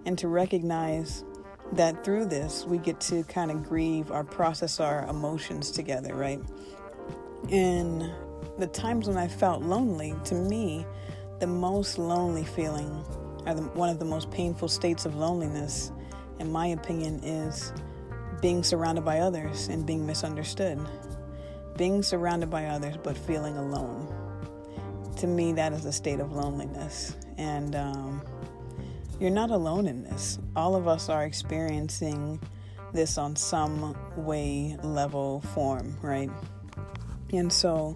And 0.05 0.17
to 0.17 0.27
recognize 0.27 1.23
that 1.71 2.03
through 2.03 2.25
this 2.25 2.65
we 2.65 2.79
get 2.79 2.99
to 2.99 3.23
kind 3.23 3.49
of 3.49 3.63
grieve 3.63 4.11
or 4.11 4.25
process 4.25 4.81
our 4.81 5.07
emotions 5.07 5.71
together 5.71 6.15
right? 6.15 6.41
And 7.49 8.11
the 8.59 8.67
times 8.67 9.07
when 9.07 9.17
i 9.17 9.27
felt 9.27 9.63
lonely 9.63 10.13
to 10.25 10.35
me 10.35 10.85
the 11.39 11.47
most 11.47 11.97
lonely 11.97 12.43
feeling 12.43 13.03
or 13.45 13.53
the, 13.53 13.61
one 13.61 13.89
of 13.89 13.99
the 13.99 14.05
most 14.05 14.31
painful 14.31 14.67
states 14.67 15.05
of 15.05 15.15
loneliness 15.15 15.91
in 16.39 16.51
my 16.51 16.67
opinion 16.67 17.23
is 17.23 17.73
being 18.41 18.63
surrounded 18.63 19.05
by 19.05 19.19
others 19.19 19.67
and 19.67 19.85
being 19.85 20.05
misunderstood, 20.05 20.79
being 21.77 22.03
surrounded 22.03 22.49
by 22.49 22.65
others 22.65 22.97
but 23.01 23.17
feeling 23.17 23.57
alone. 23.57 24.13
To 25.17 25.27
me, 25.27 25.53
that 25.53 25.73
is 25.73 25.85
a 25.85 25.93
state 25.93 26.19
of 26.19 26.33
loneliness. 26.33 27.15
And 27.37 27.75
um, 27.75 28.21
you're 29.19 29.29
not 29.29 29.51
alone 29.51 29.87
in 29.87 30.03
this. 30.03 30.39
All 30.55 30.75
of 30.75 30.87
us 30.87 31.07
are 31.07 31.23
experiencing 31.23 32.41
this 32.93 33.17
on 33.17 33.35
some 33.35 33.95
way, 34.15 34.77
level, 34.83 35.41
form, 35.53 35.97
right? 36.01 36.29
And 37.31 37.51
so 37.51 37.95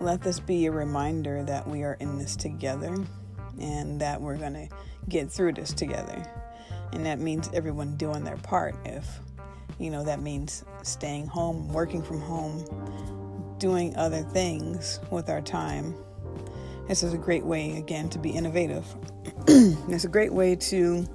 let 0.00 0.22
this 0.22 0.40
be 0.40 0.66
a 0.66 0.70
reminder 0.72 1.42
that 1.44 1.68
we 1.68 1.82
are 1.84 1.94
in 2.00 2.18
this 2.18 2.36
together 2.36 2.96
and 3.60 4.00
that 4.00 4.20
we're 4.20 4.36
going 4.36 4.54
to 4.54 4.68
get 5.08 5.30
through 5.30 5.52
this 5.52 5.72
together. 5.72 6.22
And 6.92 7.06
that 7.06 7.20
means 7.20 7.48
everyone 7.54 7.96
doing 7.96 8.24
their 8.24 8.36
part. 8.38 8.74
If 8.84 9.06
you 9.80 9.90
know, 9.90 10.04
that 10.04 10.20
means 10.20 10.62
staying 10.82 11.26
home, 11.26 11.68
working 11.68 12.02
from 12.02 12.20
home, 12.20 13.56
doing 13.58 13.96
other 13.96 14.22
things 14.22 15.00
with 15.10 15.30
our 15.30 15.40
time. 15.40 15.94
This 16.86 17.02
is 17.02 17.14
a 17.14 17.18
great 17.18 17.44
way, 17.44 17.78
again, 17.78 18.10
to 18.10 18.18
be 18.18 18.30
innovative. 18.30 18.84
it's 19.48 20.04
a 20.04 20.08
great 20.08 20.34
way 20.34 20.54
to 20.56 21.06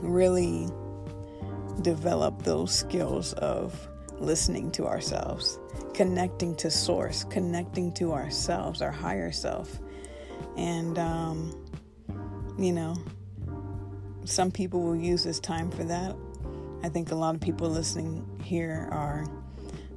really 0.00 0.66
develop 1.82 2.42
those 2.42 2.74
skills 2.74 3.34
of 3.34 3.88
listening 4.18 4.70
to 4.70 4.86
ourselves, 4.86 5.58
connecting 5.92 6.56
to 6.56 6.70
source, 6.70 7.24
connecting 7.24 7.92
to 7.92 8.12
ourselves, 8.12 8.80
our 8.80 8.92
higher 8.92 9.30
self. 9.30 9.78
And, 10.56 10.98
um, 10.98 11.54
you 12.58 12.72
know, 12.72 12.96
some 14.24 14.50
people 14.50 14.82
will 14.82 14.96
use 14.96 15.24
this 15.24 15.40
time 15.40 15.70
for 15.70 15.84
that. 15.84 16.14
I 16.82 16.88
think 16.88 17.10
a 17.10 17.14
lot 17.14 17.34
of 17.34 17.40
people 17.40 17.68
listening 17.68 18.40
here 18.42 18.88
are 18.92 19.26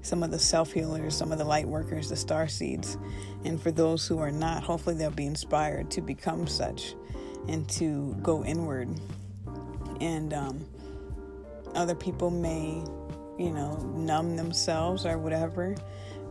some 0.01 0.23
of 0.23 0.31
the 0.31 0.39
self 0.39 0.71
healers, 0.71 1.15
some 1.15 1.31
of 1.31 1.37
the 1.37 1.45
light 1.45 1.67
workers, 1.67 2.09
the 2.09 2.15
star 2.15 2.47
seeds. 2.47 2.97
And 3.43 3.61
for 3.61 3.71
those 3.71 4.07
who 4.07 4.19
are 4.19 4.31
not, 4.31 4.63
hopefully 4.63 4.95
they'll 4.95 5.11
be 5.11 5.25
inspired 5.25 5.91
to 5.91 6.01
become 6.01 6.47
such 6.47 6.95
and 7.47 7.67
to 7.69 8.15
go 8.21 8.43
inward. 8.43 8.89
And 9.99 10.33
um, 10.33 10.65
other 11.75 11.95
people 11.95 12.29
may, 12.29 12.83
you 13.37 13.51
know, 13.51 13.77
numb 13.95 14.35
themselves 14.35 15.05
or 15.05 15.17
whatever, 15.17 15.75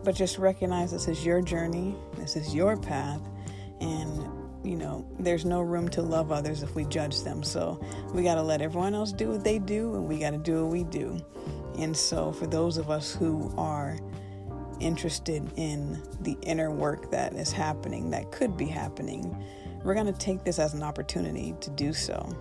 but 0.03 0.15
just 0.15 0.37
recognize 0.37 0.91
this 0.91 1.07
is 1.07 1.25
your 1.25 1.41
journey, 1.41 1.95
this 2.17 2.35
is 2.35 2.53
your 2.53 2.77
path, 2.77 3.21
and 3.79 4.27
you 4.63 4.75
know, 4.75 5.07
there's 5.19 5.45
no 5.45 5.61
room 5.61 5.87
to 5.89 6.01
love 6.01 6.31
others 6.31 6.61
if 6.61 6.75
we 6.75 6.83
judge 6.85 7.21
them. 7.21 7.41
So 7.41 7.79
we 8.13 8.23
got 8.23 8.35
to 8.35 8.41
let 8.41 8.61
everyone 8.61 8.93
else 8.93 9.13
do 9.13 9.29
what 9.29 9.43
they 9.43 9.59
do, 9.59 9.95
and 9.95 10.07
we 10.07 10.19
got 10.19 10.31
to 10.31 10.37
do 10.37 10.63
what 10.63 10.71
we 10.71 10.83
do. 10.83 11.23
And 11.77 11.95
so, 11.95 12.31
for 12.31 12.47
those 12.47 12.77
of 12.77 12.89
us 12.89 13.13
who 13.13 13.53
are 13.57 13.97
interested 14.79 15.49
in 15.55 16.01
the 16.21 16.37
inner 16.41 16.71
work 16.71 17.11
that 17.11 17.33
is 17.33 17.51
happening, 17.51 18.09
that 18.11 18.31
could 18.31 18.57
be 18.57 18.65
happening, 18.65 19.43
we're 19.83 19.93
going 19.93 20.11
to 20.11 20.19
take 20.19 20.43
this 20.43 20.59
as 20.59 20.73
an 20.73 20.83
opportunity 20.83 21.55
to 21.61 21.69
do 21.69 21.93
so. 21.93 22.35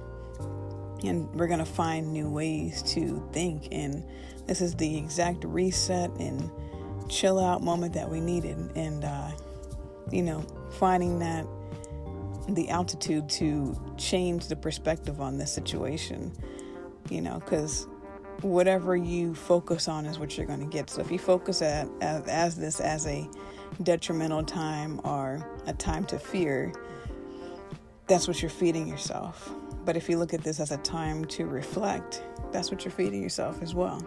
And 1.05 1.33
we're 1.35 1.47
going 1.47 1.61
to 1.61 1.65
find 1.65 2.13
new 2.13 2.29
ways 2.29 2.83
to 2.95 3.29
think. 3.33 3.69
And 3.71 4.05
this 4.47 4.61
is 4.61 4.75
the 4.75 4.97
exact 4.97 5.45
reset 5.45 6.11
and 6.19 6.51
chill 7.09 7.39
out 7.39 7.63
moment 7.63 7.93
that 7.93 8.11
we 8.11 8.21
needed. 8.21 8.57
And, 8.75 9.05
uh, 9.05 9.31
you 10.11 10.23
know, 10.23 10.41
finding 10.79 11.19
that 11.19 11.47
the 12.49 12.69
altitude 12.69 13.29
to 13.29 13.75
change 13.97 14.49
the 14.49 14.57
perspective 14.57 15.21
on 15.21 15.37
this 15.37 15.51
situation, 15.51 16.33
you 17.11 17.21
know, 17.21 17.41
because 17.41 17.87
whatever 18.43 18.97
you 18.97 19.35
focus 19.35 19.89
on 19.89 20.07
is 20.07 20.19
what 20.19 20.37
you're 20.37 20.47
going 20.47 20.61
to 20.61 20.67
get. 20.67 20.91
So 20.91 21.01
if 21.01 21.11
you 21.11 21.19
focus 21.19 21.63
at 21.63 21.89
as, 22.01 22.27
as 22.27 22.57
this 22.57 22.81
as 22.81 23.07
a 23.07 23.29
detrimental 23.83 24.45
time 24.45 25.01
or 25.05 25.47
a 25.67 25.73
time 25.73 26.05
to 26.07 26.19
fear, 26.19 26.73
that's 28.07 28.29
what 28.29 28.41
you're 28.41 28.51
feeding 28.51 28.87
yourself. 28.87 29.51
But 29.85 29.97
if 29.97 30.09
you 30.09 30.19
look 30.19 30.35
at 30.35 30.43
this 30.43 30.61
as 30.61 30.71
a 30.71 30.79
time 30.79 31.25
to 31.27 31.47
reflect, 31.47 32.23
that's 32.53 32.71
what 32.71 32.85
you're 32.85 32.93
feeding 32.93 33.23
yourself 33.23 33.63
as 33.63 33.75
well. 33.75 34.05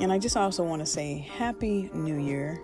And 0.00 0.12
I 0.12 0.18
just 0.18 0.36
also 0.36 0.62
want 0.62 0.80
to 0.80 0.86
say 0.86 1.26
Happy 1.36 1.90
New 1.92 2.18
Year. 2.18 2.62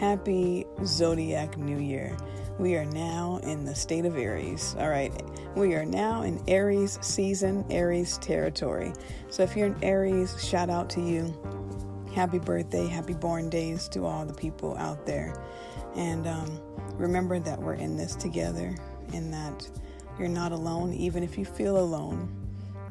Happy 0.00 0.64
Zodiac 0.86 1.58
New 1.58 1.76
Year. 1.76 2.16
We 2.58 2.74
are 2.76 2.86
now 2.86 3.38
in 3.42 3.66
the 3.66 3.74
state 3.74 4.06
of 4.06 4.16
Aries. 4.16 4.74
All 4.78 4.88
right. 4.88 5.12
We 5.54 5.74
are 5.74 5.84
now 5.84 6.22
in 6.22 6.42
Aries 6.48 6.98
season, 7.02 7.66
Aries 7.68 8.16
territory. 8.16 8.94
So 9.28 9.42
if 9.42 9.54
you're 9.54 9.66
an 9.66 9.76
Aries, 9.82 10.42
shout 10.42 10.70
out 10.70 10.88
to 10.90 11.02
you. 11.02 11.38
Happy 12.14 12.38
birthday, 12.38 12.86
happy 12.86 13.12
born 13.12 13.50
days 13.50 13.88
to 13.88 14.06
all 14.06 14.24
the 14.24 14.32
people 14.32 14.74
out 14.78 15.04
there. 15.04 15.38
And 15.94 16.26
um, 16.26 16.58
remember 16.94 17.38
that 17.38 17.60
we're 17.60 17.74
in 17.74 17.98
this 17.98 18.16
together 18.16 18.74
and 19.12 19.30
that 19.34 19.68
you're 20.18 20.28
not 20.28 20.52
alone, 20.52 20.94
even 20.94 21.22
if 21.22 21.36
you 21.36 21.44
feel 21.44 21.76
alone, 21.76 22.34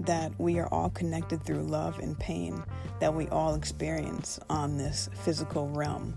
that 0.01 0.31
we 0.37 0.59
are 0.59 0.67
all 0.67 0.91
connected 0.91 1.43
through 1.43 1.63
love 1.63 1.97
and 1.97 2.19
pain 2.19 2.63
that 2.99 3.13
we 3.13 3.27
all 3.29 3.55
experience 3.55 4.39
on 4.49 4.77
this 4.77 5.09
physical 5.23 5.69
realm. 5.69 6.13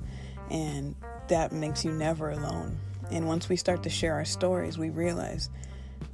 And 0.53 0.95
that 1.29 1.51
makes 1.51 1.85
you 1.85 1.91
never 1.91 2.31
alone. 2.31 2.79
And 3.11 3.27
once 3.27 3.49
we 3.49 3.57
start 3.57 3.83
to 3.83 3.91
share 3.91 4.15
our 4.15 4.25
stories, 4.25 4.79
we 4.79 4.91
realize, 4.91 5.51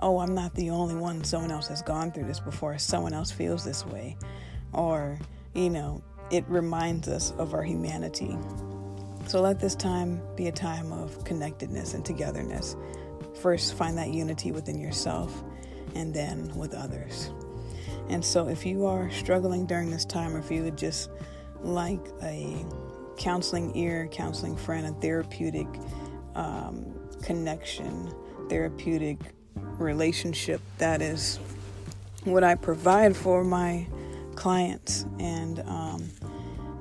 oh, 0.01 0.21
I'm 0.21 0.35
not 0.35 0.55
the 0.55 0.71
only 0.71 0.95
one. 0.95 1.25
Someone 1.25 1.51
else 1.51 1.69
has 1.69 1.83
gone 1.83 2.13
through 2.13 2.25
this 2.25 2.41
before. 2.41 2.79
Someone 2.79 3.13
else 3.13 3.31
feels 3.31 3.65
this 3.65 3.85
way. 3.85 4.17
Or, 4.73 5.19
you 5.55 5.71
know, 5.71 6.03
it 6.31 6.45
reminds 6.49 7.09
us 7.09 7.33
of 7.33 7.53
our 7.53 7.63
humanity. 7.63 8.39
So 9.27 9.41
let 9.41 9.61
this 9.61 9.75
time 9.75 10.23
be 10.37 10.47
a 10.47 10.53
time 10.53 10.93
of 10.93 11.25
connectedness 11.25 11.95
and 11.95 12.05
togetherness. 12.05 12.77
First, 13.43 13.75
find 13.75 13.99
that 13.99 14.11
unity 14.11 14.53
within 14.53 14.81
yourself 14.81 15.43
and 15.95 16.15
then 16.15 16.55
with 16.57 16.75
others. 16.75 17.31
And 18.09 18.25
so, 18.25 18.49
if 18.49 18.65
you 18.65 18.87
are 18.87 19.11
struggling 19.11 19.67
during 19.67 19.91
this 19.91 20.05
time, 20.05 20.35
or 20.35 20.39
if 20.39 20.51
you 20.51 20.63
would 20.63 20.79
just 20.79 21.11
like 21.61 22.01
a 22.23 22.65
counseling 23.19 23.77
ear, 23.77 24.09
counseling 24.11 24.57
friend, 24.57 24.87
a 24.87 24.93
therapeutic 25.01 25.67
um, 26.35 26.95
connection, 27.23 28.13
therapeutic 28.49 29.19
relationship. 29.79 30.61
That 30.79 31.03
is 31.03 31.39
what 32.25 32.45
I 32.45 32.55
provide 32.55 33.17
for 33.17 33.45
my 33.45 33.87
clients. 34.35 35.05
And 35.19 35.61
um, 35.67 36.09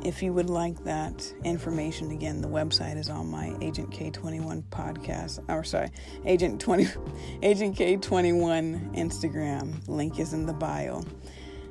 if 0.04 0.22
you 0.22 0.32
would 0.34 0.50
like 0.50 0.84
that 0.84 1.34
information, 1.44 2.12
again, 2.12 2.42
the 2.42 2.48
website 2.48 2.98
is 2.98 3.10
on 3.10 3.30
my 3.30 3.56
Agent 3.62 3.90
K21 3.90 4.64
podcast. 4.70 5.44
Or 5.50 5.64
sorry, 5.64 5.90
Agent 6.26 6.62
20, 6.62 6.88
Agent 7.42 7.78
K21 7.78 8.96
Instagram. 8.96 9.88
Link 9.88 10.20
is 10.20 10.34
in 10.34 10.46
the 10.46 10.54
bio. 10.54 11.04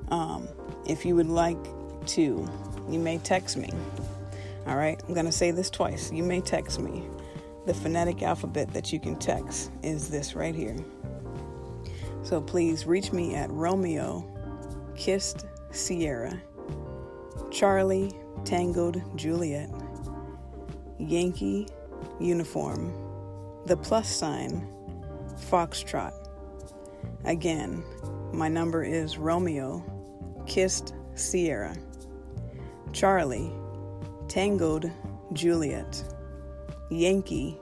Um, 0.08 0.48
if 0.86 1.04
you 1.04 1.16
would 1.16 1.28
like 1.28 1.58
to, 2.06 2.48
you 2.88 2.98
may 2.98 3.18
text 3.18 3.56
me. 3.56 3.70
All 4.66 4.76
right, 4.76 5.00
I'm 5.06 5.14
going 5.14 5.26
to 5.26 5.32
say 5.32 5.52
this 5.52 5.70
twice. 5.70 6.10
You 6.10 6.24
may 6.24 6.40
text 6.40 6.80
me. 6.80 7.08
The 7.66 7.74
phonetic 7.74 8.22
alphabet 8.22 8.72
that 8.74 8.92
you 8.92 8.98
can 8.98 9.16
text 9.16 9.70
is 9.82 10.10
this 10.10 10.34
right 10.34 10.54
here. 10.54 10.76
So 12.22 12.40
please 12.40 12.84
reach 12.84 13.12
me 13.12 13.36
at 13.36 13.48
Romeo 13.50 14.26
Kissed 14.96 15.46
Sierra, 15.70 16.40
Charlie 17.52 18.12
Tangled 18.44 19.00
Juliet, 19.16 19.70
Yankee 20.98 21.68
Uniform, 22.18 22.92
the 23.66 23.76
plus 23.76 24.08
sign, 24.08 24.66
Foxtrot. 25.48 26.12
Again, 27.24 27.84
my 28.32 28.48
number 28.48 28.82
is 28.82 29.16
Romeo 29.16 29.84
Kissed 30.46 30.94
Sierra, 31.14 31.76
Charlie 32.92 33.52
Tangled 34.28 34.90
Juliet, 35.32 36.02
Yankee 36.90 37.58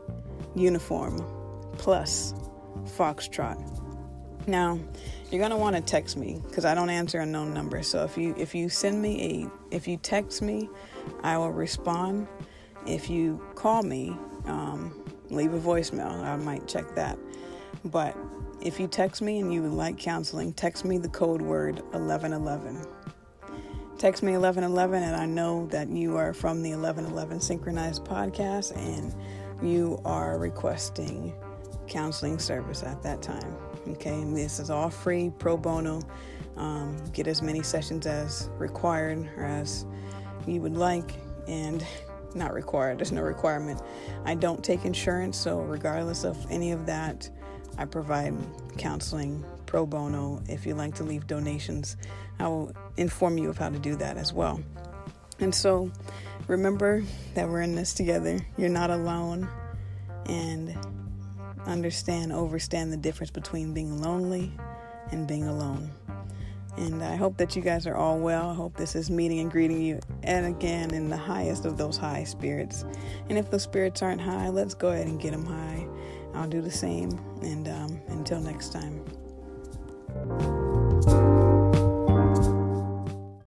Uniform, 0.54 1.22
plus 1.78 2.34
Foxtrot. 2.96 3.58
Now, 4.46 4.78
you're 5.30 5.40
gonna 5.40 5.56
want 5.56 5.74
to 5.76 5.82
text 5.82 6.16
me 6.16 6.40
because 6.46 6.64
I 6.64 6.74
don't 6.74 6.90
answer 6.90 7.20
unknown 7.20 7.54
numbers. 7.54 7.88
So 7.88 8.04
if 8.04 8.16
you 8.16 8.34
if 8.36 8.54
you 8.54 8.68
send 8.68 9.00
me 9.00 9.22
a 9.42 9.74
if 9.74 9.88
you 9.88 9.96
text 9.96 10.42
me, 10.42 10.68
I 11.22 11.38
will 11.38 11.52
respond. 11.52 12.28
If 12.86 13.08
you 13.08 13.42
call 13.54 13.82
me, 13.82 14.16
um, 14.44 15.04
leave 15.30 15.54
a 15.54 15.58
voicemail. 15.58 16.22
I 16.22 16.36
might 16.36 16.68
check 16.68 16.94
that. 16.94 17.18
But 17.86 18.16
if 18.60 18.78
you 18.78 18.86
text 18.86 19.22
me 19.22 19.40
and 19.40 19.52
you 19.52 19.62
would 19.62 19.72
like 19.72 19.98
counseling, 19.98 20.52
text 20.52 20.84
me 20.84 20.98
the 20.98 21.08
code 21.08 21.42
word 21.42 21.80
1111. 21.92 23.03
Text 24.04 24.22
me 24.22 24.32
1111, 24.32 25.02
and 25.02 25.16
I 25.16 25.24
know 25.24 25.64
that 25.68 25.88
you 25.88 26.18
are 26.18 26.34
from 26.34 26.62
the 26.62 26.72
1111 26.72 27.40
Synchronized 27.40 28.04
podcast 28.04 28.76
and 28.76 29.14
you 29.62 29.98
are 30.04 30.36
requesting 30.36 31.32
counseling 31.86 32.38
service 32.38 32.82
at 32.82 33.02
that 33.02 33.22
time. 33.22 33.56
Okay, 33.88 34.12
and 34.12 34.36
this 34.36 34.58
is 34.58 34.68
all 34.68 34.90
free, 34.90 35.32
pro 35.38 35.56
bono. 35.56 36.02
Um, 36.58 37.02
get 37.14 37.26
as 37.26 37.40
many 37.40 37.62
sessions 37.62 38.06
as 38.06 38.50
required 38.58 39.26
or 39.38 39.44
as 39.46 39.86
you 40.46 40.60
would 40.60 40.76
like, 40.76 41.14
and 41.48 41.82
not 42.34 42.52
required. 42.52 42.98
There's 42.98 43.10
no 43.10 43.22
requirement. 43.22 43.80
I 44.26 44.34
don't 44.34 44.62
take 44.62 44.84
insurance, 44.84 45.38
so 45.38 45.60
regardless 45.60 46.24
of 46.24 46.36
any 46.50 46.72
of 46.72 46.84
that, 46.84 47.30
I 47.78 47.86
provide 47.86 48.34
counseling 48.76 49.42
pro 49.74 49.84
bono. 49.84 50.40
If 50.48 50.66
you'd 50.66 50.76
like 50.76 50.94
to 50.94 51.02
leave 51.02 51.26
donations, 51.26 51.96
I 52.38 52.46
will 52.46 52.72
inform 52.96 53.38
you 53.38 53.50
of 53.50 53.58
how 53.58 53.70
to 53.70 53.78
do 53.80 53.96
that 53.96 54.16
as 54.16 54.32
well. 54.32 54.62
And 55.40 55.52
so 55.52 55.90
remember 56.46 57.02
that 57.34 57.48
we're 57.48 57.62
in 57.62 57.74
this 57.74 57.92
together. 57.92 58.38
You're 58.56 58.68
not 58.68 58.90
alone. 58.90 59.48
And 60.26 60.78
understand, 61.66 62.32
overstand 62.32 62.92
the 62.92 62.96
difference 62.96 63.32
between 63.32 63.74
being 63.74 64.00
lonely 64.00 64.52
and 65.10 65.26
being 65.26 65.48
alone. 65.48 65.90
And 66.76 67.02
I 67.02 67.16
hope 67.16 67.36
that 67.38 67.56
you 67.56 67.62
guys 67.62 67.88
are 67.88 67.96
all 67.96 68.20
well. 68.20 68.50
I 68.50 68.54
hope 68.54 68.76
this 68.76 68.94
is 68.94 69.10
meeting 69.10 69.40
and 69.40 69.50
greeting 69.50 69.82
you, 69.82 69.98
and 70.22 70.46
again, 70.46 70.94
in 70.94 71.08
the 71.08 71.16
highest 71.16 71.66
of 71.66 71.76
those 71.76 71.96
high 71.96 72.22
spirits. 72.22 72.84
And 73.28 73.36
if 73.36 73.50
those 73.50 73.64
spirits 73.64 74.02
aren't 74.02 74.20
high, 74.20 74.50
let's 74.50 74.74
go 74.74 74.90
ahead 74.90 75.08
and 75.08 75.20
get 75.20 75.32
them 75.32 75.44
high. 75.44 75.88
I'll 76.32 76.48
do 76.48 76.60
the 76.60 76.70
same. 76.70 77.10
And 77.42 77.66
um, 77.66 78.00
until 78.08 78.40
next 78.40 78.72
time 78.72 79.04
you 80.24 80.63